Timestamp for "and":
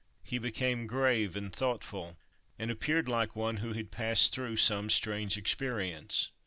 1.35-1.53, 2.57-2.71